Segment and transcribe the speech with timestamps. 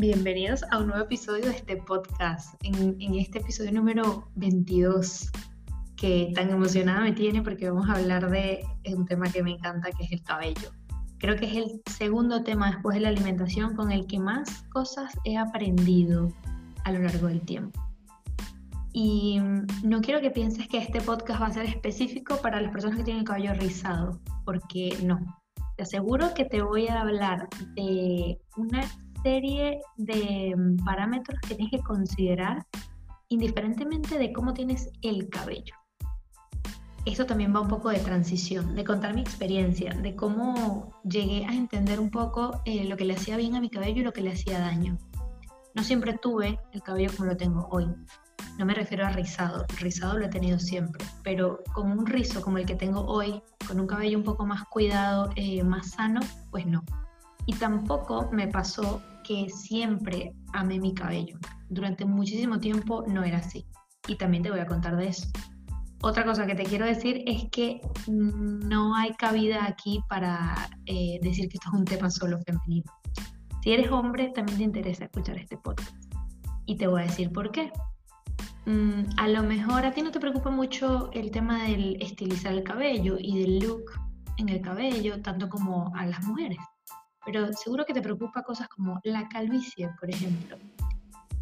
[0.00, 5.30] Bienvenidos a un nuevo episodio de este podcast, en, en, este episodio número 22,
[5.94, 8.64] que tan emocionada me tiene porque vamos a hablar de
[8.96, 10.70] un tema que me encanta, que es el cabello.
[11.18, 15.12] Creo que es el segundo tema después de la alimentación con el que más cosas
[15.26, 16.32] he aprendido
[16.84, 17.78] a lo largo del tiempo.
[18.94, 19.38] Y
[19.84, 23.04] no quiero que pienses que este podcast va a ser específico para las personas que
[23.04, 25.20] tienen el cabello rizado, porque no.
[25.76, 28.80] Te aseguro que te voy a hablar de una
[29.22, 32.66] serie de mm, parámetros que tienes que considerar
[33.28, 35.74] indiferentemente de cómo tienes el cabello.
[37.06, 41.54] Esto también va un poco de transición, de contar mi experiencia, de cómo llegué a
[41.54, 44.20] entender un poco eh, lo que le hacía bien a mi cabello y lo que
[44.20, 44.98] le hacía daño.
[45.74, 47.86] No siempre tuve el cabello como lo tengo hoy.
[48.58, 52.58] No me refiero a rizado, rizado lo he tenido siempre, pero con un rizo como
[52.58, 56.66] el que tengo hoy, con un cabello un poco más cuidado, eh, más sano, pues
[56.66, 56.84] no.
[57.46, 59.00] Y tampoco me pasó
[59.30, 61.38] que siempre amé mi cabello.
[61.68, 63.64] Durante muchísimo tiempo no era así.
[64.08, 65.28] Y también te voy a contar de eso.
[66.02, 71.48] Otra cosa que te quiero decir es que no hay cabida aquí para eh, decir
[71.48, 72.90] que esto es un tema solo femenino.
[73.62, 75.94] Si eres hombre, también te interesa escuchar este podcast.
[76.66, 77.70] Y te voy a decir por qué.
[78.66, 82.64] Mm, a lo mejor a ti no te preocupa mucho el tema del estilizar el
[82.64, 83.92] cabello y del look
[84.38, 86.58] en el cabello, tanto como a las mujeres
[87.32, 90.56] pero seguro que te preocupa cosas como la calvicie, por ejemplo.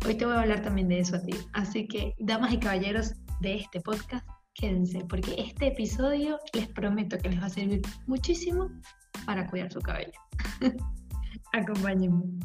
[0.04, 1.32] Hoy te voy a hablar también de eso a ti.
[1.54, 7.30] Así que, damas y caballeros de este podcast, quédense, porque este episodio les prometo que
[7.30, 8.68] les va a servir muchísimo
[9.24, 10.12] para cuidar su cabello.
[11.54, 12.38] Acompáñenme.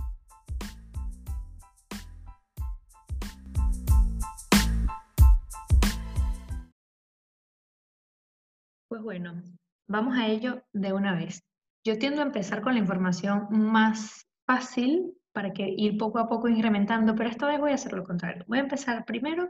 [8.87, 9.43] Pues bueno,
[9.87, 11.43] vamos a ello de una vez.
[11.83, 16.47] Yo tiendo a empezar con la información más fácil para que ir poco a poco
[16.47, 18.45] incrementando, pero esta vez voy a hacer lo contrario.
[18.47, 19.49] Voy a empezar primero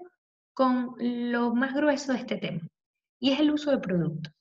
[0.53, 2.61] con lo más grueso de este tema,
[3.19, 4.33] y es el uso de productos.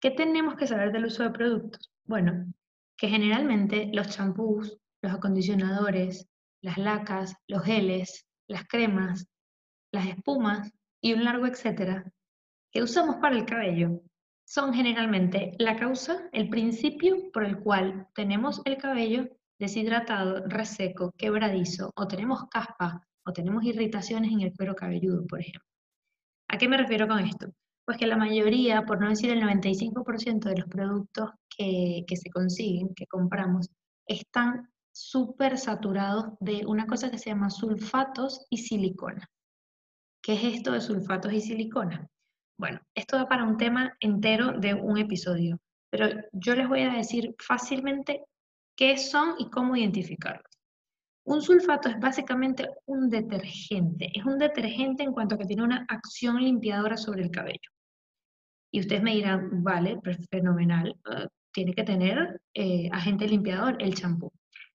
[0.00, 1.90] ¿Qué tenemos que saber del uso de productos?
[2.04, 2.52] Bueno,
[2.96, 6.28] que generalmente los champús, los acondicionadores,
[6.60, 9.26] las lacas, los geles, las cremas,
[9.92, 12.04] las espumas y un largo etcétera
[12.70, 14.00] que usamos para el cabello
[14.44, 19.28] son generalmente la causa, el principio por el cual tenemos el cabello
[19.58, 25.62] deshidratado, reseco, quebradizo, o tenemos caspa, o tenemos irritaciones en el cuero cabelludo, por ejemplo.
[26.48, 27.48] ¿A qué me refiero con esto?
[27.86, 32.30] Pues que la mayoría, por no decir el 95% de los productos que, que se
[32.30, 33.68] consiguen, que compramos,
[34.06, 39.28] están súper saturados de una cosa que se llama sulfatos y silicona.
[40.22, 42.08] ¿Qué es esto de sulfatos y silicona?
[42.56, 45.60] Bueno, esto da para un tema entero de un episodio,
[45.90, 48.24] pero yo les voy a decir fácilmente
[48.76, 50.50] qué son y cómo identificarlos.
[51.26, 54.10] Un sulfato es básicamente un detergente.
[54.14, 57.70] Es un detergente en cuanto a que tiene una acción limpiadora sobre el cabello.
[58.70, 59.98] Y ustedes me dirán, vale,
[60.30, 64.30] fenomenal, ah, tiene que tener eh, agente limpiador el champú.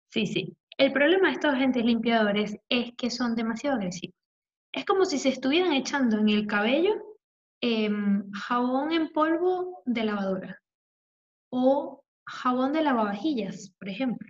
[0.10, 0.56] Sí, sí.
[0.78, 4.16] El problema de estos agentes limpiadores es que son demasiado agresivos.
[4.72, 7.15] Es como si se estuvieran echando en el cabello
[7.68, 10.62] Em, jabón en polvo de lavadora
[11.50, 14.30] o jabón de lavavajillas, por ejemplo.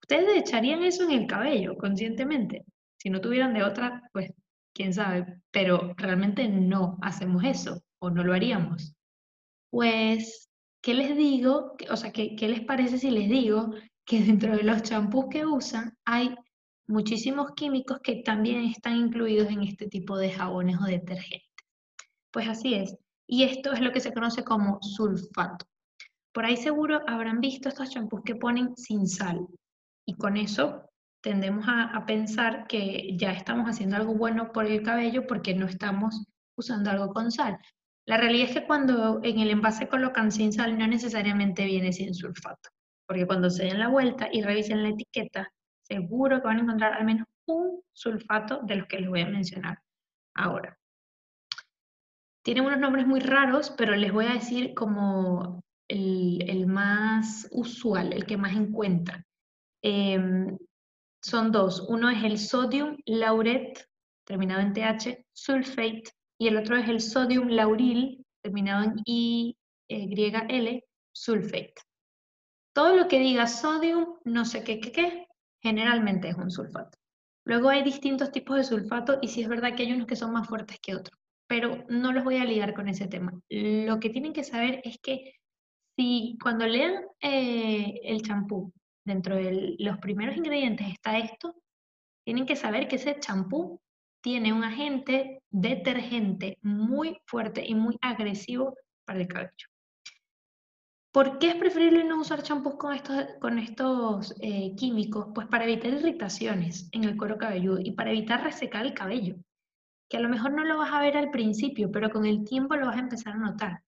[0.00, 2.64] Ustedes echarían eso en el cabello conscientemente.
[2.96, 4.32] Si no tuvieran de otra, pues
[4.72, 8.94] quién sabe, pero realmente no hacemos eso o no lo haríamos.
[9.70, 10.48] Pues,
[10.80, 11.74] ¿qué les digo?
[11.90, 15.44] O sea, ¿qué, qué les parece si les digo que dentro de los champús que
[15.44, 16.36] usan hay
[16.86, 21.49] muchísimos químicos que también están incluidos en este tipo de jabones o detergentes?
[22.32, 22.96] Pues así es.
[23.26, 25.66] Y esto es lo que se conoce como sulfato.
[26.32, 29.46] Por ahí seguro habrán visto estos champús que ponen sin sal.
[30.06, 35.26] Y con eso tendemos a, pensar que ya estamos haciendo algo bueno por el cabello
[35.26, 36.24] porque no estamos
[36.56, 37.58] usando algo con sal.
[38.06, 42.14] La realidad es que cuando en el envase colocan sin sal no necesariamente viene sin
[42.14, 42.70] sulfato,
[43.06, 45.52] porque cuando se den la vuelta y revisen la etiqueta,
[45.82, 49.26] seguro que van a encontrar al menos un sulfato de los que les voy a
[49.26, 49.78] mencionar
[50.34, 50.79] ahora.
[52.42, 58.24] Tienen unos nombres muy raros, pero les voy a decir como el, más usual, el
[58.24, 59.24] que más encuentran.
[59.82, 60.56] Em,
[61.22, 61.80] son dos.
[61.88, 63.86] Uno es el sodium laureth,
[64.24, 66.04] terminado en TH, sulfate,
[66.38, 71.74] y el otro es el sodium lauril, terminado en IYL, sulfate.
[72.72, 75.26] Todo lo que diga sodium, no sé qué, qué, qué,
[75.60, 76.96] generalmente es un sulfato.
[77.44, 80.32] Luego hay distintos tipos de sulfato y sí es verdad que hay unos que son
[80.32, 81.19] más fuertes que otros
[81.50, 83.32] pero no los voy a ligar con ese tema.
[83.48, 85.34] Lo que tienen que saber es que
[85.96, 88.72] si cuando lean eh, el champú,
[89.04, 91.56] dentro de los primeros ingredientes está esto,
[92.24, 93.80] Tienen que saber que ese champú
[94.22, 99.66] tiene un agente detergente muy fuerte y muy agresivo para el cabello.
[101.12, 105.28] ¿Por qué es preferible no usar champús con estos, eh, químicos?
[105.34, 109.34] Pues para evitar irritaciones en el cuero cabelludo y para evitar resecar el cabello,
[110.10, 112.74] que a lo mejor no lo vas a ver al principio, pero con el tiempo
[112.74, 113.84] lo vas a empezar a notar.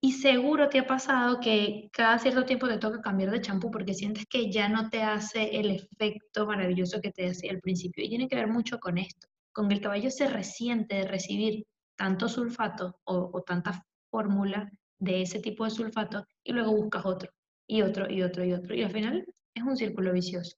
[0.00, 3.94] Y seguro te ha pasado que cada cierto tiempo te toca cambiar de champú porque
[3.94, 8.04] sientes que ya no te hace el efecto maravilloso que te hacía al principio.
[8.04, 11.64] Y tiene que ver mucho con esto, con el cabello se resiente de recibir
[11.96, 17.30] tanto sulfato o, o tanta fórmula de ese tipo de sulfato y luego buscas otro
[17.66, 18.74] y otro y otro y otro.
[18.74, 19.24] Y al final
[19.54, 20.56] es un círculo vicioso.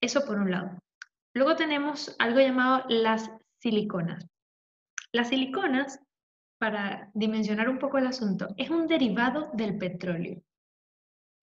[0.00, 0.78] Eso por un lado.
[1.36, 4.26] Luego tenemos algo llamado las siliconas.
[5.12, 6.00] Las siliconas
[6.58, 10.40] para dimensionar un poco el asunto, es un derivado del petróleo.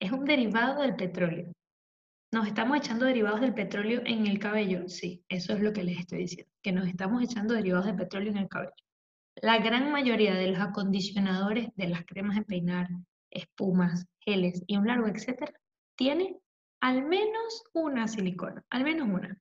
[0.01, 1.53] Es un derivado del petróleo.
[2.31, 4.89] ¿Nos estamos echando derivados del petróleo en el cabello?
[4.89, 8.31] Sí, eso es lo que les estoy diciendo, que nos estamos echando derivados de petróleo
[8.31, 8.73] en el cabello.
[9.43, 12.89] La gran mayoría de los acondicionadores de las cremas de peinar,
[13.29, 15.53] espumas, geles y un largo etcétera,
[15.95, 16.39] tiene
[16.81, 19.37] al menos una silicona, al menos una.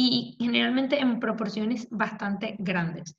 [0.00, 3.16] Y generalmente en proporciones bastante grandes.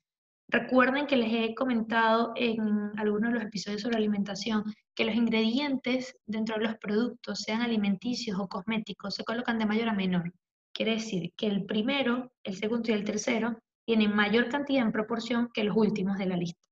[0.48, 6.16] Recuerden que les he comentado en algunos de los episodios sobre alimentación que los ingredientes
[6.24, 10.32] dentro de los productos, sean alimenticios o cosméticos, se colocan de mayor a menor.
[10.72, 15.50] Quiere decir que el primero, el segundo y el tercero tienen mayor cantidad en proporción
[15.52, 16.62] que los últimos de la lista.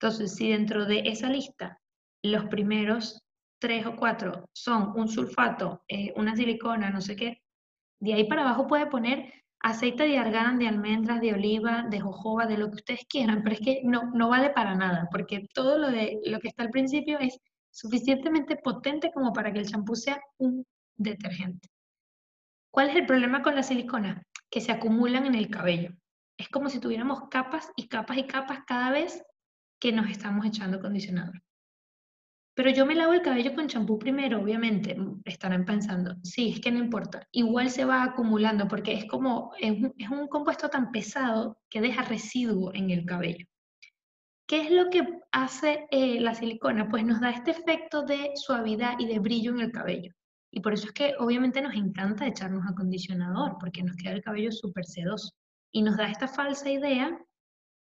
[0.00, 1.78] Entonces, si dentro de esa lista
[2.22, 3.20] los primeros
[3.60, 7.42] tres o cuatro son un sulfato, eh, una silicona, no sé qué,
[8.00, 9.30] de ahí para abajo puede poner
[9.60, 13.54] aceite de argán, de almendras, de oliva, de jojoba, de lo que ustedes quieran, pero
[13.54, 16.70] es que no, no vale para nada, porque todo lo, de, lo que está al
[16.70, 17.38] principio es
[17.70, 20.64] suficientemente potente como para que el champú sea un
[20.96, 21.68] detergente.
[22.70, 24.22] ¿Cuál es el problema con la silicona?
[24.50, 25.90] Que se acumulan en el cabello.
[26.36, 29.22] Es como si tuviéramos capas y capas y capas cada vez
[29.80, 31.42] que nos estamos echando acondicionador.
[32.58, 34.96] Pero yo me lavo el cabello con champú primero, obviamente.
[34.96, 37.24] Mm, estarán pensando, sí, es que no importa.
[37.30, 42.74] Igual se va acumulando porque es como, es un, compuesto tan pesado que deja residuo
[42.74, 43.46] en el cabello.
[44.48, 46.88] ¿Qué es lo que hace eh, la silicona?
[46.88, 50.12] Pues nos da este efecto de suavidad y de brillo en el cabello.
[50.50, 54.50] Y por eso es que obviamente nos encanta echarnos acondicionador, porque nos queda el cabello
[54.50, 55.30] súper sedoso.
[55.70, 57.16] Y nos da esta falsa idea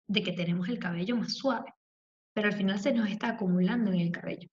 [0.07, 1.73] de que tenemos el cabello más suave
[2.33, 4.49] pero al final se nos está acumulando en el cabello.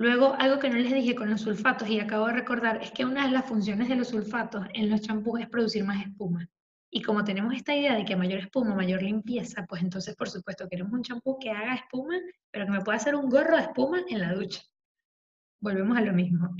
[0.00, 3.04] Luego, algo que no les dije con los sulfatos y acabo de recordar es que
[3.04, 6.48] una de las funciones de los sulfatos en los champús es producir más espuma.
[6.90, 10.68] Y como tenemos esta idea de que mayor espuma, mayor limpieza, pues entonces por supuesto
[10.68, 12.14] queremos un champú que haga espuma,
[12.50, 14.62] pero que me pueda hacer un gorro de espuma en la ducha.
[15.60, 16.54] Volvemos a lo mismo.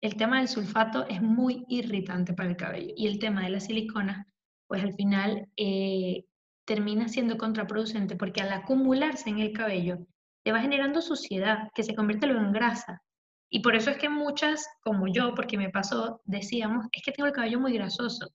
[0.00, 3.60] El tema del sulfato es muy irritante para el cabello y el tema de la
[3.60, 4.26] silicona,
[4.68, 6.24] pues al final eh,
[6.64, 9.98] termina siendo contraproducente porque al acumularse en el cabello
[10.42, 13.02] te va generando suciedad que se convierte luego en grasa.
[13.50, 17.26] Y por eso es que muchas, como yo, porque me pasó, decíamos, es que tengo
[17.26, 18.28] el cabello muy grasoso.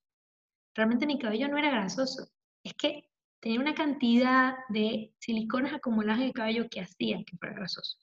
[0.76, 2.28] Realmente mi cabello no era grasoso,
[2.64, 3.04] es que
[3.42, 7.98] tenía una cantidad de siliconas acumuladas en el cabello que hacía que fuera grasoso.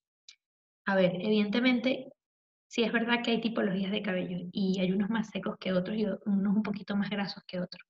[0.86, 2.12] A ver, evidentemente,
[2.68, 5.96] sí es verdad que hay tipologías de cabello y hay unos más secos que otros
[5.96, 7.86] y unos un poquito más grasos que otros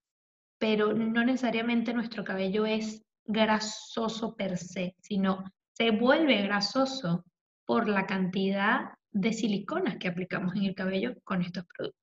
[0.58, 7.24] pero no necesariamente nuestro cabello es grasoso per se, sino se vuelve grasoso
[7.64, 12.00] por la cantidad de siliconas que aplicamos en el cabello con estos productos.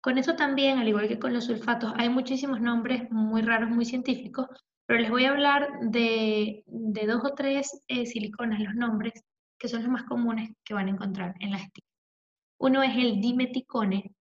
[0.00, 3.84] Con eso también, al igual que con los sulfatos, hay muchísimos nombres muy raros, muy
[3.84, 4.48] científicos,
[4.84, 9.12] pero les voy a hablar de, dos o tres eh, siliconas, los nombres,
[9.58, 11.88] que son los más comunes que van a encontrar en las etiquetas.
[12.58, 14.12] Uno es el dimeticone,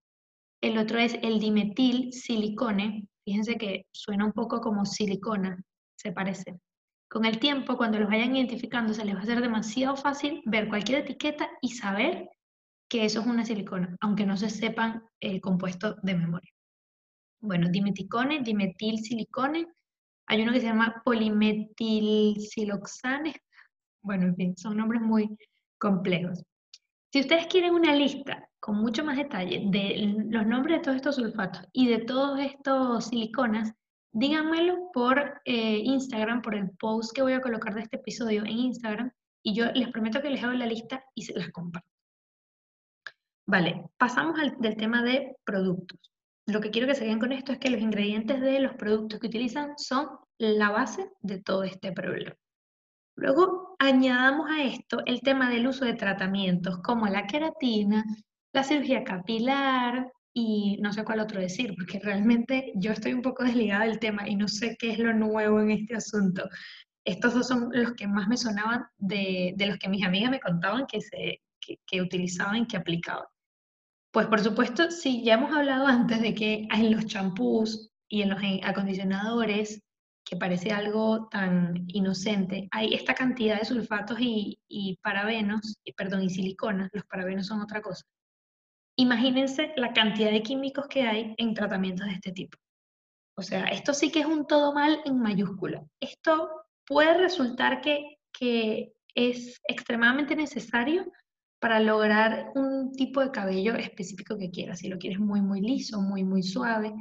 [0.61, 3.07] el otro es el dimetil silicone.
[3.25, 5.61] Fíjense que suena un poco como silicona,
[5.95, 6.59] se parece.
[7.09, 10.69] Con el tiempo, cuando los vayan identificando, se les va a hacer demasiado fácil ver
[10.69, 12.29] cualquier etiqueta y saber
[12.87, 16.51] que eso es una silicona, aunque no se sepan el compuesto de memoria.
[17.41, 19.67] Bueno, dimeticone, dimetilsilicone,
[20.27, 23.35] hay uno que se llama polimetilsiloxane,
[24.03, 25.37] bueno, en fin, son nombres muy
[25.77, 26.43] complejos.
[27.11, 31.15] Si ustedes quieren una lista con mucho más detalle de los nombres de todos estos
[31.15, 33.73] sulfatos y de todos estos siliconas,
[34.13, 38.51] díganmelo por eh, Instagram, por el post que voy a colocar de este episodio en
[38.51, 39.11] Instagram,
[39.43, 41.89] y yo les prometo que les hago la lista y se las comparto.
[43.45, 45.99] Vale, pasamos al del tema de productos.
[46.45, 49.19] Lo que quiero que se queden con esto es que los ingredientes de los productos
[49.19, 52.35] que utilizan son la base de todo este problema.
[53.15, 58.03] Luego añadamos a esto el tema del uso de tratamientos como la queratina,
[58.53, 63.43] la cirugía capilar, y no sé cuál otro decir, porque realmente yo estoy un poco
[63.43, 66.47] desligada del tema y no sé qué es lo nuevo en este asunto.
[67.03, 70.39] Estos dos son los que más me sonaban de, de los que mis amigas me
[70.39, 73.25] contaban que, se, que, utilizaban y que aplicaban.
[74.11, 78.29] Pues por supuesto, sí, ya hemos hablado antes de que en los champús y en
[78.29, 79.81] los acondicionadores,
[80.31, 86.23] que parece algo tan inocente, hay esta cantidad de sulfatos y, y parabenos, y, perdón,
[86.23, 88.05] y siliconas, los parabenos son otra cosa.
[88.95, 92.57] Imagínense la cantidad de químicos que hay en tratamientos de este tipo.
[93.35, 95.83] O sea, esto sí que es un todo mal en mayúscula.
[95.99, 96.49] Esto
[96.87, 101.11] puede resultar que, que es extremadamente necesario
[101.59, 104.79] para lograr un tipo de cabello específico que quieras.
[104.79, 106.93] Si lo quieres muy, muy liso, muy, muy suave.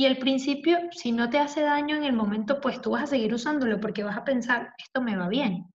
[0.00, 3.06] Y al principio, si no te hace daño en el momento, pues tú vas a
[3.08, 5.66] seguir usándolo porque vas a pensar, esto me va bien.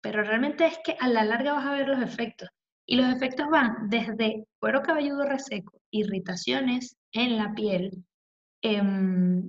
[0.00, 2.48] Pero realmente es que a la larga vas a ver los efectos.
[2.84, 8.04] Y los efectos van desde cuero cabelludo reseco, irritaciones en la piel,
[8.62, 9.48] em,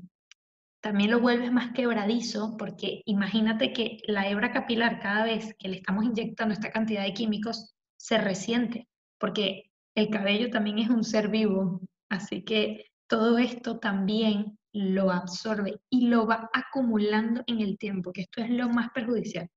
[0.80, 5.78] también lo vuelves más quebradizo porque imagínate que la hebra capilar cada vez que le
[5.78, 11.30] estamos inyectando esta cantidad de químicos se resiente, porque el cabello también es un ser
[11.30, 18.12] vivo, así que todo esto también lo absorbe y lo va acumulando en el tiempo,
[18.12, 19.48] que esto es lo más perjudicial.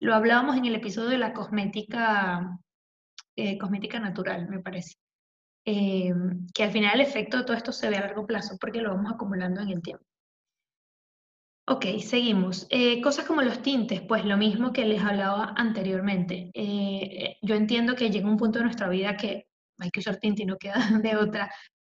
[0.00, 2.60] Lo hablábamos en el episodio de la cosmética,
[3.34, 4.94] eh, cosmética natural, me parece.
[5.66, 6.14] Eh,
[6.54, 8.94] que al final el efecto de todo esto se ve a largo plazo porque lo
[8.94, 10.04] vamos acumulando en el tiempo.
[11.66, 12.68] Ok, seguimos.
[12.70, 16.52] Eh, cosas como los tintes, pues lo mismo que les hablaba anteriormente.
[17.42, 19.48] Yo entiendo que llega un punto de nuestra vida que
[19.80, 21.50] hay que usar tinte y no queda de otra.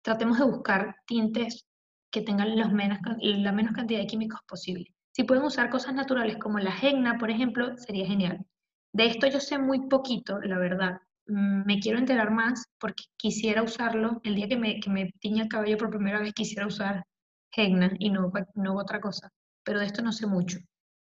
[0.04, 1.66] Tratemos de buscar tintes
[2.12, 4.94] que tengan la menos cantidad de químicos posible.
[5.12, 8.46] Si pueden usar cosas naturales como la henna, por ejemplo, sería genial.
[8.94, 11.00] De esto yo sé muy poquito, la verdad.
[11.26, 14.22] Mm, me quiero enterar más porque quisiera usarlo.
[14.24, 17.06] El día que me, que me tiña el cabello por primera vez quisiera usar
[17.56, 19.32] henna y no, no otra cosa
[19.64, 20.60] pero de esto no sé mucho.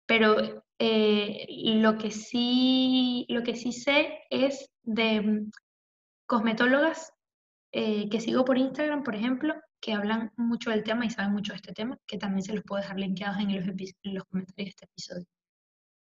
[0.06, 1.46] Pero eh,
[1.82, 5.52] lo, que sí, lo que sí sé es de mm,
[6.26, 7.14] cosmetólogas
[7.76, 11.54] eh, que sigo por Instagram, por ejemplo, que hablan mucho del tema y saben mucho
[11.54, 14.56] de este tema, que también se los puedo dejar linkeados en los, en los comentarios
[14.56, 15.26] de este episodio.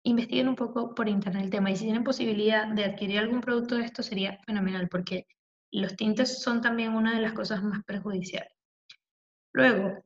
[0.05, 3.77] Investiguen un poco por internet el tema y si tienen posibilidad de adquirir algún producto
[3.77, 5.27] de esto sería fenomenal porque
[5.73, 8.53] los tintes son también una de las cosas más perjudiciales.
[9.55, 10.03] Luego,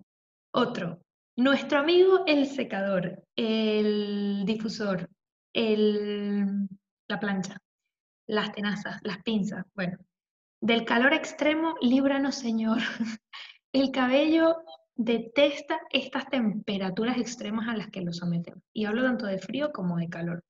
[0.54, 1.02] otro,
[1.36, 5.10] nuestro amigo el secador, el difusor,
[5.52, 7.58] la plancha,
[8.28, 9.98] las tenazas, las pinzas, bueno,
[10.60, 12.78] del calor extremo, líbranos Señor.
[13.72, 14.56] El cabello
[14.96, 18.62] detesta estas temperaturas extremas a las que lo sometemos.
[18.72, 20.44] Y hablo tanto de frío como de calor.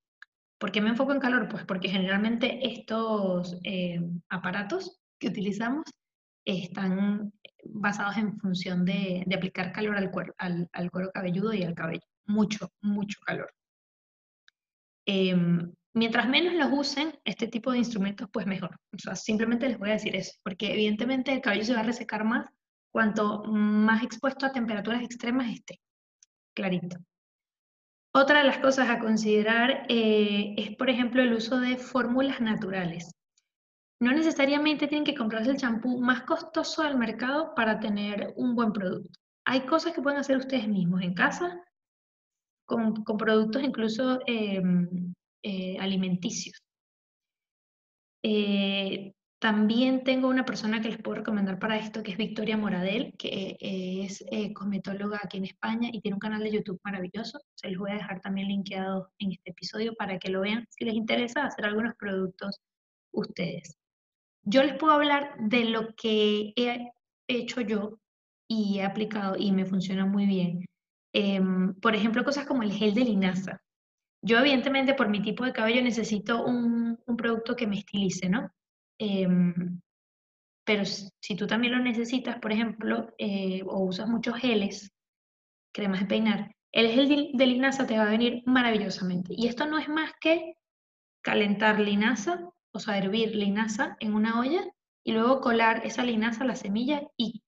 [0.58, 1.48] ¿Por qué me enfoco en calor?
[1.48, 5.84] Pues porque generalmente estos eh, aparatos que utilizamos
[6.44, 7.32] están
[7.64, 12.02] basados en función de, aplicar calor al cuero, al, cuero cabelludo y al cabello.
[12.26, 13.52] Mucho, mucho calor.
[15.06, 18.78] Em, mientras menos los usen, este tipo de instrumentos, pues mejor.
[18.94, 21.84] O sea, simplemente les voy a decir eso, porque evidentemente el cabello se va a
[21.84, 22.48] resecar más
[22.92, 25.80] cuanto más expuesto a temperaturas extremas esté.
[26.54, 26.98] Clarito.
[28.12, 33.14] Otra de las cosas a considerar eh, es, por ejemplo, el uso de fórmulas naturales
[34.00, 38.72] no necesariamente tienen que comprarse el champú más costoso del mercado para tener un buen
[38.72, 39.10] producto.
[39.44, 41.62] Hay cosas que pueden hacer ustedes mismos en casa
[42.64, 44.88] con, productos incluso em,
[45.42, 46.62] eh, alimenticios.
[48.22, 53.14] Eh, también tengo una persona que les puedo recomendar para esto, que es Victoria Moradel,
[53.18, 57.40] que es eh, cosmetóloga aquí en España y tiene un canal de YouTube maravilloso.
[57.54, 60.84] Se los voy a dejar también linkeado en este episodio para que lo vean si
[60.84, 62.60] les interesa hacer algunos productos
[63.12, 63.78] ustedes.
[64.42, 66.90] Yo les puedo hablar de lo que he
[67.28, 67.98] hecho yo
[68.46, 70.66] y he aplicado y me funciona muy bien.
[71.12, 73.60] Em, por ejemplo, cosas como el gel de linaza.
[74.22, 78.50] Yo evidentemente por mi tipo de cabello necesito un, producto que me estilice, ¿no?
[78.98, 79.80] Em,
[80.64, 84.92] pero si tú también lo necesitas, por ejemplo, eh, o usas muchos geles,
[85.72, 89.34] cremas de peinar, el gel de linaza te va a venir maravillosamente.
[89.36, 90.54] Y esto no es más que
[91.22, 94.62] calentar linaza o sea, hervir linaza en una olla
[95.04, 97.42] y luego colar esa linaza la semilla y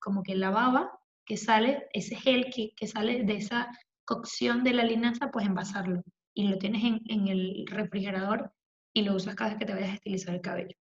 [0.00, 3.70] como que la baba que sale, ese gel que, sale de esa
[4.04, 6.02] cocción de la linaza, pues envasarlo
[6.34, 8.52] y lo tienes en, el refrigerador
[8.94, 10.76] y lo usas cada vez que te vayas a estilizar el cabello.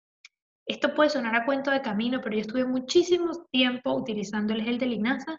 [0.66, 4.78] Esto puede sonar a cuento de camino, pero yo estuve muchísimo tiempo utilizando el gel
[4.78, 5.38] de linaza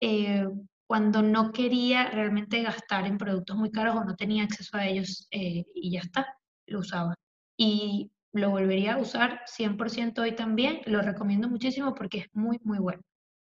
[0.00, 0.46] eh,
[0.86, 5.26] cuando no quería realmente gastar en productos muy caros o no tenía acceso a ellos
[5.30, 6.26] eh, y ya está
[6.66, 7.14] lo usaba.
[7.56, 12.78] Y lo volvería a usar 100% hoy también, lo recomiendo muchísimo porque es muy, muy
[12.78, 13.02] bueno.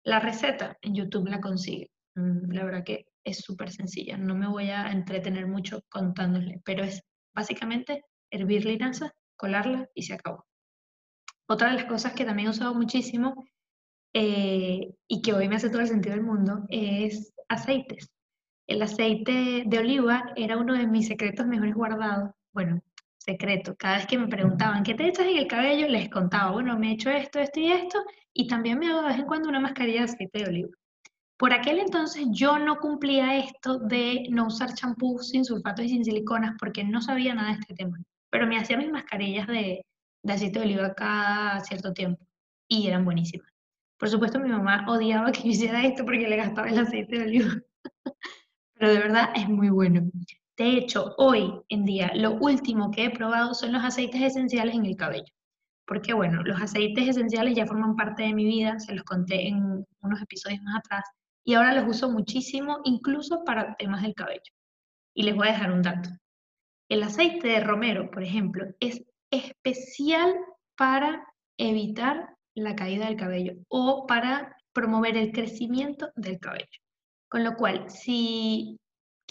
[0.04, 4.48] La receta en YouTube la consigue, mm, la verdad que es súper sencilla, no me
[4.48, 7.02] voy a entretener mucho contándole, pero es
[7.34, 10.46] básicamente hervir linaza, colarla y se acabó.
[11.48, 13.36] Otra de las cosas que también he usado muchísimo
[14.14, 18.10] eh, y que hoy me hace todo el sentido del mundo es aceites.
[18.68, 22.32] El aceite de oliva era uno de mis secretos mejores guardados.
[22.52, 22.82] Bueno,
[23.18, 23.76] secreto.
[23.76, 25.88] Cada vez que me preguntaban, ¿qué te echas en el cabello?
[25.88, 28.00] Les contaba, bueno, me he hecho esto, esto y esto,
[28.34, 30.70] y también me hago de vez en cuando una mascarilla de aceite de oliva.
[31.38, 36.06] Por aquel entonces yo no cumplía esto de no usar champú sin sulfatos y sin
[36.06, 37.98] siliconas porque no sabía nada de este tema,
[38.30, 39.86] pero me hacía mis mascarillas de,
[40.26, 42.26] aceite de oliva cada cierto tiempo
[42.70, 43.50] y eran buenísimas.
[43.98, 47.24] Por supuesto mi mamá odiaba que yo hiciera esto porque le gastaba el aceite de
[47.26, 47.54] oliva,
[48.74, 50.10] pero de verdad es muy bueno.
[50.58, 54.86] De hecho, hoy en día lo último que he probado son los aceites esenciales en
[54.86, 55.34] el cabello.
[55.86, 59.86] Porque bueno, los aceites esenciales ya forman parte de mi vida, se los conté en
[60.00, 61.04] unos episodios más atrás,
[61.46, 64.52] y ahora los uso muchísimo, incluso para temas del cabello.
[65.14, 66.10] Y les voy a dejar un dato.
[66.90, 70.34] El aceite de romero, por ejemplo, es especial
[70.76, 71.24] para
[71.58, 76.66] evitar la caída del cabello o para promover el crecimiento del cabello.
[77.30, 78.80] Con lo cual, si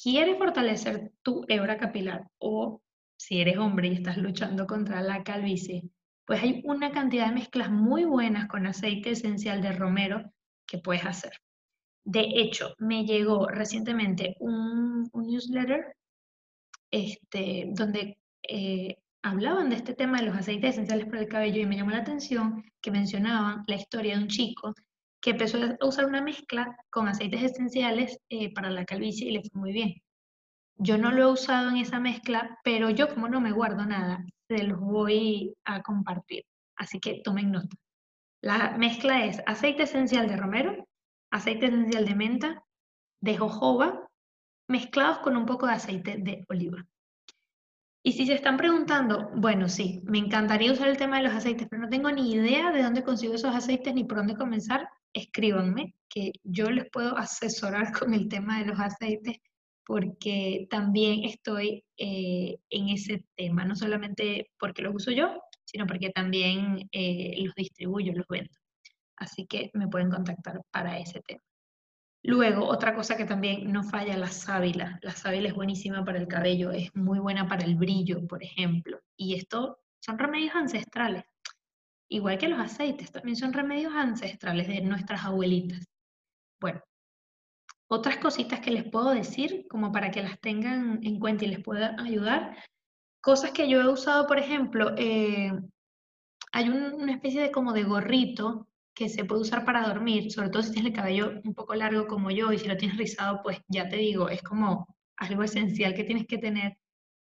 [0.00, 2.80] quieres fortalecer tu hebra capilar o
[3.16, 5.82] si eres hombre y estás luchando contra la calvicie,
[6.26, 10.32] pues hay una cantidad de mezclas muy buenas con aceite esencial de romero
[10.66, 11.32] que puedes hacer.
[12.04, 15.96] De hecho, me llegó recientemente un, newsletter
[16.90, 21.66] este, donde eh, hablaban de este tema de los aceites esenciales para el cabello y
[21.66, 24.74] me llamó la atención que mencionaban la historia de un chico
[25.22, 29.40] que empezó a usar una mezcla con aceites esenciales eh, para la calvicie y le
[29.40, 29.94] fue muy bien.
[30.76, 34.22] Yo no lo he usado en esa mezcla, pero yo como no me guardo nada,
[34.48, 36.44] se los voy a compartir.
[36.76, 37.74] Así que tomen nota.
[38.42, 40.86] La mezcla es aceite esencial de romero,
[41.30, 42.64] aceite esencial de menta,
[43.20, 44.08] de jojoba,
[44.68, 46.86] mezclados con un poco de aceite de oliva.
[48.06, 51.66] Y si se están preguntando, bueno, sí, me encantaría usar el tema de los aceites,
[51.70, 55.94] pero no tengo ni idea de dónde consigo esos aceites ni por dónde comenzar, escríbanme,
[56.10, 59.38] que yo les puedo asesorar con el tema de los aceites,
[59.86, 66.10] porque también estoy eh, en ese tema, no solamente porque los uso yo, sino porque
[66.10, 68.50] también eh, los distribuyo, los vendo.
[69.24, 71.40] Así que me pueden contactar para ese tema.
[72.22, 74.98] Luego, otra cosa que también no falla, la sábila.
[75.02, 79.00] La sábila es buenísima para el cabello, es muy buena para el brillo, por ejemplo.
[79.16, 81.24] Y esto son remedios ancestrales.
[82.08, 85.86] Igual que los aceites, también son remedios ancestrales de nuestras abuelitas.
[86.60, 86.82] Bueno,
[87.88, 91.62] otras cositas que les puedo decir, como para que las tengan en cuenta y les
[91.62, 92.56] pueda ayudar.
[93.22, 95.52] Cosas que yo he usado, por ejemplo, eh,
[96.52, 100.62] hay una especie de como de gorrito que se puede usar para dormir, sobre todo
[100.62, 103.58] si tienes el cabello un poco largo como yo y si lo tienes rizado, pues
[103.68, 106.78] ya te digo, es como algo esencial que tienes que tener.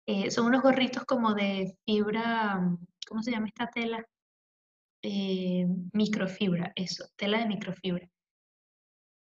[0.07, 2.59] Eh, son unos gorritos como de fibra,
[3.07, 4.05] ¿cómo se llama esta tela?
[5.01, 8.07] Eh, microfibra, eso, tela de microfibra.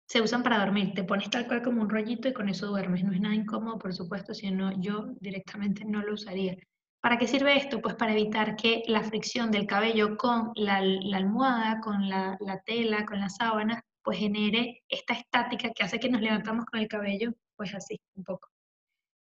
[0.07, 3.03] Se usan para dormir, te pones tal cual como un rollito y con eso duermes.
[3.03, 6.57] No es nada incómodo, por supuesto, si no, yo directamente no lo usaría.
[7.01, 7.81] ¿Para qué sirve esto?
[7.81, 13.19] Pues para evitar que la fricción del cabello con la, almohada, con la, tela, con
[13.21, 17.73] la sábana, pues genere esta estática que hace que nos levantamos con el cabello, pues
[17.73, 18.49] así, un poco.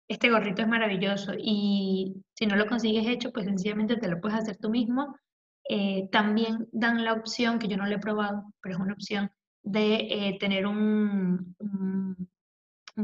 [0.06, 4.38] Este gorrito es maravilloso y si no lo consigues hecho, pues sencillamente te lo puedes
[4.38, 5.16] hacer tú mismo.
[5.66, 9.30] Eh, también dan la opción, que yo no lo he probado, pero es una opción,
[9.62, 11.56] de eh, tener un,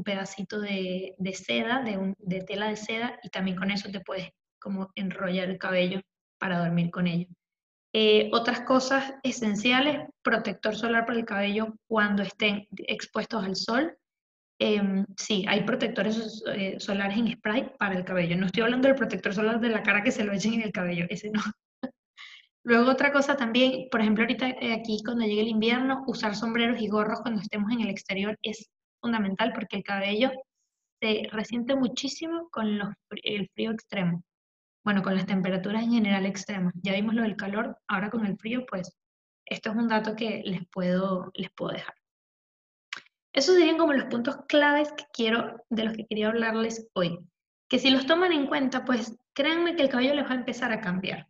[0.04, 5.48] pedacito de, seda, de, tela de seda, y también con eso te puedes como enrollar
[5.48, 6.00] el cabello
[6.38, 7.26] para dormir con ello.
[7.94, 13.96] Eh, otras cosas esenciales, protector solar para el cabello cuando estén expuestos al sol.
[14.60, 18.36] Em, sí, hay protectores eh, solares en spray para el cabello.
[18.36, 20.72] No estoy hablando del protector solar de la cara que se lo echen en el
[20.72, 21.40] cabello, ese no.
[22.64, 26.80] Luego otra cosa también, por ejemplo, ahorita eh, aquí cuando llegue el invierno, usar sombreros
[26.82, 28.68] y gorros cuando estemos en el exterior es
[29.00, 30.30] fundamental porque el cabello
[31.00, 32.80] se resiente muchísimo con
[33.22, 34.22] el frío extremo
[34.88, 36.72] bueno, con las temperaturas en general extremas.
[36.82, 38.96] Ya vimos lo del calor, ahora con el frío, pues
[39.44, 41.94] esto es un dato que les puedo, les puedo dejar.
[43.34, 47.18] Esos serían como los puntos claves que quiero, de los que quería hablarles hoy.
[47.68, 50.72] Que si los toman en cuenta, pues créanme que el cabello les va a empezar
[50.72, 51.28] a cambiar.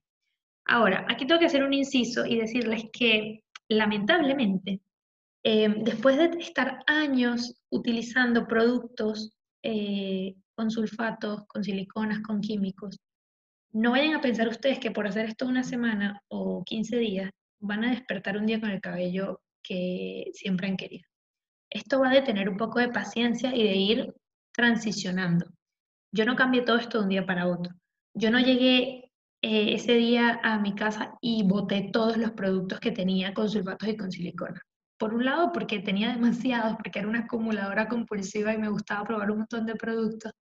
[0.64, 4.83] Ahora, aquí tengo que hacer un inciso y decirles que lamentablemente,
[5.42, 9.33] eh, después de estar años utilizando productos
[9.64, 13.01] eh, con sulfatos, con siliconas, con químicos,
[13.79, 17.85] no vayan a pensar ustedes que por hacer esto una semana o 15 días van
[17.85, 21.09] a despertar un día con el cabello que siempre han querido.
[21.71, 24.14] Esto va de tener un poco de paciencia y de ir
[24.53, 25.47] transicionando.
[26.12, 27.73] Yo no cambié todo esto de un día para otro.
[28.14, 29.12] Yo no llegué
[29.43, 33.88] eh, ese día a mi casa y boté todos los productos que tenía con sulfatos
[33.88, 34.61] y con silicona.
[34.99, 39.31] Por un lado, porque tenía demasiados, porque era una acumuladora compulsiva y me gustaba probar
[39.31, 40.33] un montón de productos.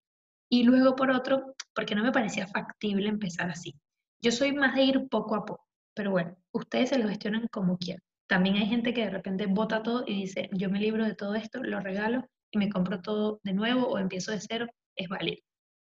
[0.49, 3.75] Y luego, por otro, porque no me parecía factible empezar así.
[4.21, 7.77] Yo soy más de ir poco a poco, pero bueno, ustedes se lo gestionan como
[7.77, 8.01] quieran.
[8.27, 11.35] También hay gente que de repente bota todo y dice, yo me libro de todo
[11.35, 15.41] esto, lo regalo y me compro todo de nuevo o empiezo de cero, es válido.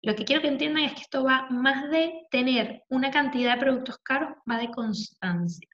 [0.03, 3.59] Lo que quiero que entiendan es que esto va más de tener una cantidad de
[3.59, 5.67] productos caros, va de constancia,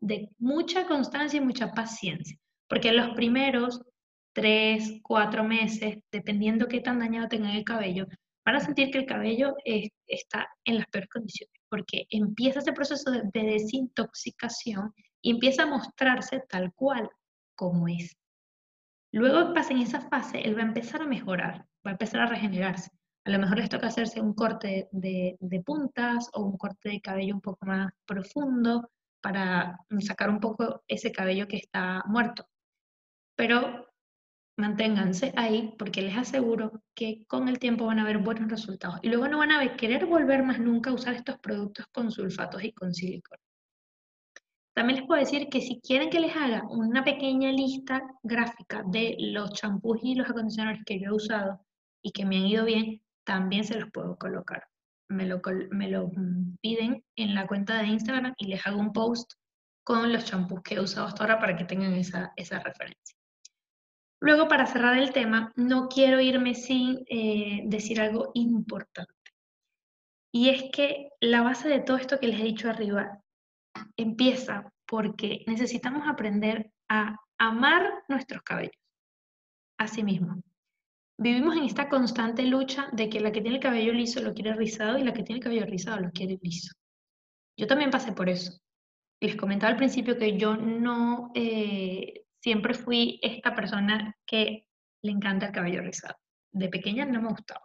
[0.00, 2.36] de mucha constancia y mucha paciencia,
[2.68, 3.80] porque los primeros
[4.32, 8.06] tres, cuatro meses, dependiendo qué tan dañado tenga el cabello,
[8.48, 9.54] van a sentir que el cabello
[10.06, 15.66] está en las peores condiciones, porque empieza ese proceso de, de desintoxicación y empieza a
[15.66, 17.10] mostrarse tal cual
[17.54, 18.16] como es.
[19.12, 22.26] Luego que pasen esa fase, él va a empezar a mejorar, va a empezar a
[22.26, 22.90] regenerarse.
[23.26, 27.02] A lo mejor les toca hacerse un corte de, de, puntas o un corte de
[27.02, 28.88] cabello un poco más profundo
[29.20, 32.46] para sacar un poco ese cabello que está muerto.
[33.36, 33.87] Pero
[34.58, 38.98] manténganse ahí porque les aseguro que con el tiempo van a ver buenos resultados.
[39.02, 42.64] Y luego no van a querer volver más nunca a usar estos productos con sulfatos
[42.64, 43.40] y con silicona.
[44.74, 49.16] También les puedo decir que si quieren que les haga una pequeña lista gráfica de
[49.18, 51.64] los champús y los acondicionadores que yo he usado
[52.02, 54.64] y que me han ido bien, también se los puedo colocar.
[55.08, 55.40] Me lo,
[56.60, 59.32] piden en la cuenta de Instagram y les hago un post
[59.84, 63.17] con los champús que he usado hasta ahora para que tengan esa referencia.
[64.20, 69.14] Luego, para cerrar el tema, no quiero irme sin eh, decir algo importante.
[70.32, 73.22] Y es que la base de todo esto que les he dicho arriba
[73.96, 78.74] empieza porque necesitamos aprender a amar nuestros cabellos
[79.78, 80.38] a sí mismos.
[81.20, 84.54] Vivimos en esta constante lucha de que la que tiene el cabello liso lo quiere
[84.54, 86.72] rizado y la que tiene el cabello rizado lo quiere liso.
[87.56, 88.52] Yo también pasé por eso.
[89.20, 94.64] Les comentaba al principio que yo no eh, siempre fui esta persona que
[95.02, 96.14] le encanta el cabello rizado.
[96.52, 97.62] De pequeña no me gustaba.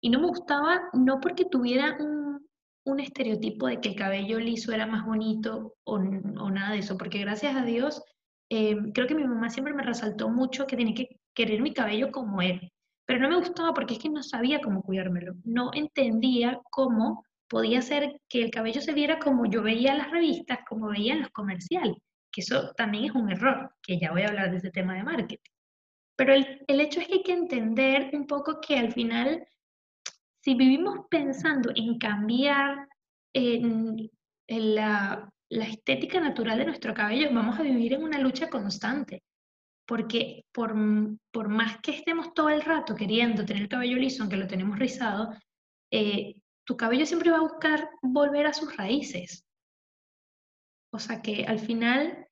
[0.00, 4.86] Y no me gustaba no porque tuviera un estereotipo de que el cabello liso era
[4.86, 8.02] más bonito o, nada de eso, porque gracias a Dios,
[8.50, 12.12] eh, creo que mi mamá siempre me resaltó mucho que tenía que querer mi cabello
[12.12, 12.72] como él,
[13.04, 17.82] pero no me gustaba porque es que no sabía cómo cuidármelo, no entendía cómo podía
[17.82, 21.22] ser que el cabello se viera como yo veía en las revistas, como veía en
[21.22, 21.96] los comerciales,
[22.36, 25.04] que eso también es un error, que ya voy a hablar de ese tema de
[25.04, 25.50] marketing.
[26.16, 29.46] Pero el, el hecho es que hay que entender un poco que al final
[30.46, 32.86] si vivimos pensando en cambiar
[33.34, 34.08] en,
[34.46, 39.24] la, estética natural de nuestro cabello, vamos a vivir en una lucha constante.
[39.88, 40.72] Porque por,
[41.32, 44.78] por más que estemos todo el rato queriendo tener el cabello liso, aunque lo tenemos
[44.78, 45.34] rizado,
[45.90, 49.44] eh, tu cabello siempre va a buscar volver a sus raíces.
[50.92, 52.25] O sea que al final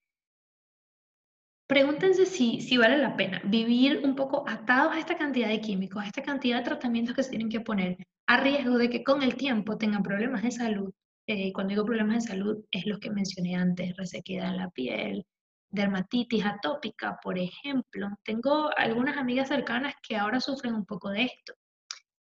[1.67, 6.03] Pregúntense si, si vale la pena vivir un poco atados a esta cantidad de químicos,
[6.03, 7.97] a esta cantidad de tratamientos que se tienen que poner,
[8.27, 10.93] a riesgo de que con el tiempo tengan problemas de salud.
[11.27, 15.25] Eh, cuando digo problemas de salud, es los que mencioné antes, resequedad en la piel,
[15.71, 18.09] dermatitis atópica, por ejemplo.
[18.25, 21.55] Tengo algunas amigas cercanas que ahora sufren un poco de esto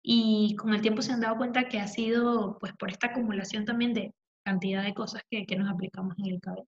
[0.02, 3.64] y con el tiempo se han dado cuenta que ha sido pues por esta acumulación
[3.64, 6.66] también de cantidad de cosas que, que nos aplicamos en el cabello.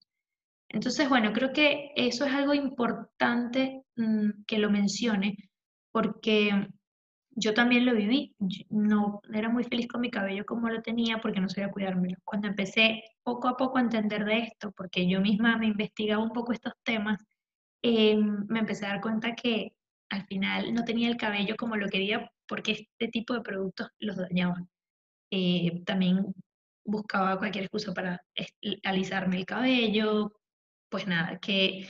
[0.75, 5.37] Entonces, bueno, creo que eso es algo importante mm, que lo mencione,
[5.93, 6.67] porque
[7.31, 8.35] yo también lo viví.
[8.69, 12.17] no era muy feliz con mi cabello como lo tenía porque no sabía cuidármelo.
[12.25, 16.31] Cuando empecé poco a poco a entender de esto, porque yo misma me investigaba un
[16.31, 17.23] poco estos temas,
[17.81, 19.73] em, me empecé a dar cuenta que
[20.09, 24.17] al final no tenía el cabello como lo quería porque este tipo de productos los
[24.17, 24.69] dañaban.
[25.31, 26.33] Eh, también
[26.85, 28.21] buscaba cualquier excusa para
[28.83, 30.33] alisarme el cabello,
[30.95, 31.89] pues nada, que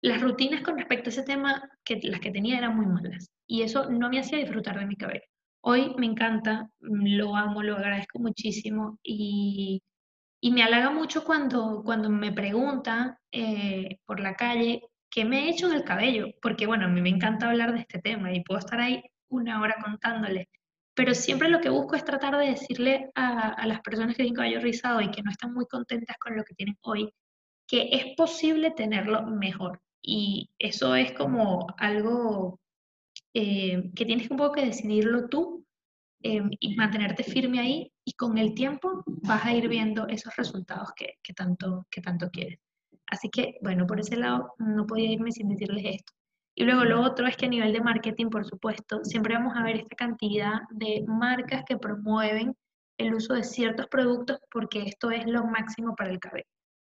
[0.00, 3.28] las rutinas con respecto a ese tema, que las que tenía eran muy malas.
[3.46, 5.26] Y eso no me hacía disfrutar de mi cabello.
[5.60, 9.82] Hoy me encanta, lo amo, lo agradezco muchísimo y,
[10.40, 14.80] y me halaga mucho cuando, cuando me preguntan eh, por la calle
[15.10, 17.80] qué me he hecho en el cabello, porque bueno, a mí me encanta hablar de
[17.80, 20.46] este tema y puedo estar ahí una hora contándoles,
[20.94, 24.36] pero siempre lo que busco es tratar de decirle a, a las personas que tienen
[24.36, 27.12] cabello rizado y que no están muy contentas con lo que tienen hoy,
[27.68, 29.80] que es posible tenerlo mejor.
[30.02, 32.58] Y eso es como algo
[33.34, 35.64] eh, que tienes un poco que decidirlo tú,
[36.22, 40.88] em, y mantenerte firme ahí y con el tiempo vas a ir viendo esos resultados
[40.96, 42.58] que, que, tanto, que tanto quieres.
[43.06, 46.12] Así que, bueno, por ese lado no podía irme sin decirles esto.
[46.54, 49.62] Y luego lo otro es que a nivel de marketing, por supuesto, siempre vamos a
[49.62, 52.56] ver esta cantidad de marcas que promueven
[52.98, 56.48] el uso de ciertos productos porque esto es lo máximo para el cabello.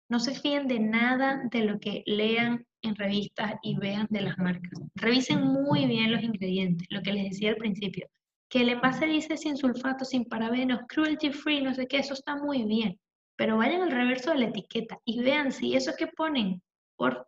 [0.10, 4.38] No se fíen de nada de lo que lean en revistas y vean de las
[4.40, 4.72] marcas.
[4.96, 8.08] Revisen muy bien los ingredientes, lo que les decía al principio.
[8.50, 12.36] Que el envase dice sin sulfato, sin parabenos, cruelty free, no sé qué, eso está
[12.36, 13.00] muy bien.
[13.36, 16.62] Pero vayan al reverso de la etiqueta y vean si eso que ponen
[16.96, 17.28] por,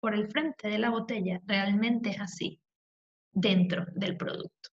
[0.00, 2.60] por el frente de la botella realmente es así
[3.30, 4.70] dentro del producto.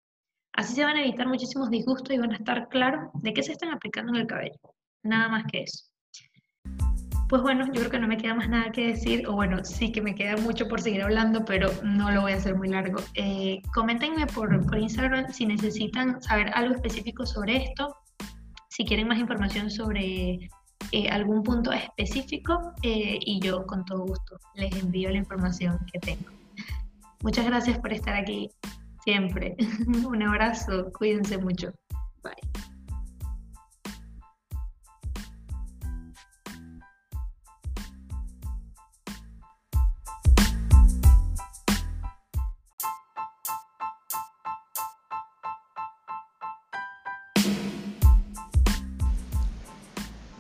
[0.53, 3.53] Así se van a evitar muchísimos disgustos y van a estar claros de qué se
[3.53, 4.59] están aplicando en el cabello.
[5.03, 5.87] Nada más que eso.
[7.29, 9.91] Pues bueno, yo creo que no me queda más nada que decir, o bueno, sí
[9.91, 12.99] que me queda mucho por seguir hablando, pero no lo voy a hacer muy largo.
[13.15, 17.97] Eh, coméntenme por, por Instagram si necesitan saber algo específico sobre esto,
[18.69, 20.49] si quieren más información sobre
[20.93, 25.99] eh, algún punto específico eh, y yo con todo gusto les envío la información que
[25.99, 26.31] tengo.
[27.23, 28.51] Muchas gracias por estar aquí
[29.03, 29.57] siempre.
[30.07, 31.73] Un abrazo, cuídense mucho.
[32.23, 32.76] Bye.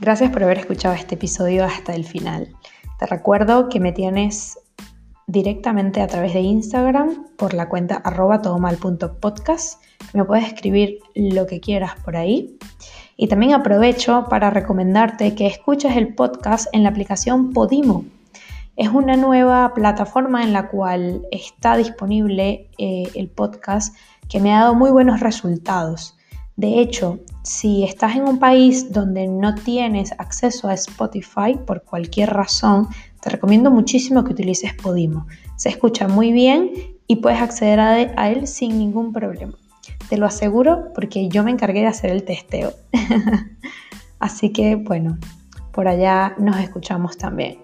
[0.06, 2.54] Gracias por haber escuchado este episodio hasta el final.
[3.00, 4.56] Te recuerdo que me tienes
[5.26, 9.82] directamente a través de Instagram por la cuenta arroba todomal.podcast.
[10.12, 12.56] Me puedes escribir lo que quieras por ahí.
[13.16, 18.04] Y también aprovecho para recomendarte que escuches el podcast en la aplicación Podimo.
[18.76, 23.92] Es una nueva plataforma en la cual está disponible eh, el podcast
[24.28, 26.15] que me ha dado muy buenos resultados.
[26.56, 32.30] De hecho, si estás en un país donde no tienes acceso a Spotify por cualquier
[32.30, 32.88] razón,
[33.20, 35.26] te recomiendo muchísimo que utilices Podimo.
[35.56, 36.70] Se escucha muy bien
[37.06, 39.52] y puedes acceder a él sin ningún problema.
[40.08, 42.72] Te lo aseguro porque yo me encargué de hacer el testeo.
[44.18, 45.18] Así que bueno,
[45.72, 47.58] por allá nos escuchamos también.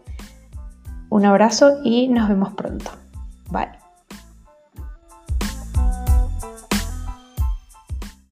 [1.09, 2.90] Un abrazo y nos vemos pronto.
[3.50, 3.82] Bye.